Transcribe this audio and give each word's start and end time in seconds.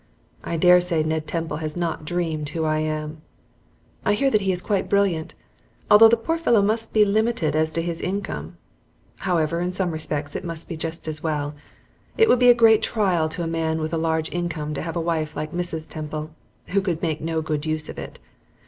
I 0.43 0.57
dare 0.57 0.81
say 0.81 1.03
Ned 1.03 1.27
Temple 1.27 1.57
has 1.57 1.77
not 1.77 2.05
dreamed 2.05 2.49
who 2.49 2.63
I 2.63 2.79
am. 2.79 3.21
I 4.03 4.15
hear 4.15 4.31
that 4.31 4.41
he 4.41 4.51
is 4.51 4.59
quite 4.59 4.89
brilliant, 4.89 5.35
although 5.91 6.07
the 6.09 6.17
poor 6.17 6.39
fellow 6.39 6.63
must 6.63 6.91
be 6.91 7.05
limited 7.05 7.55
as 7.55 7.71
to 7.73 7.83
his 7.83 8.01
income. 8.01 8.57
However, 9.17 9.59
in 9.59 9.73
some 9.73 9.91
respects 9.91 10.35
it 10.35 10.43
must 10.43 10.67
be 10.67 10.75
just 10.75 11.07
as 11.07 11.21
well. 11.21 11.53
It 12.17 12.27
would 12.29 12.39
be 12.39 12.49
a 12.49 12.55
great 12.55 12.81
trial 12.81 13.29
to 13.29 13.43
a 13.43 13.47
man 13.61 13.79
with 13.79 13.93
a 13.93 13.97
large 13.99 14.31
income 14.31 14.73
to 14.73 14.81
have 14.81 14.95
a 14.95 14.99
wife 14.99 15.35
like 15.35 15.51
Mrs. 15.51 15.87
Temple, 15.87 16.31
who 16.69 16.81
could 16.81 17.03
make 17.03 17.21
no 17.21 17.43
good 17.43 17.67
use 17.67 17.87
of 17.87 17.99
it. 17.99 18.19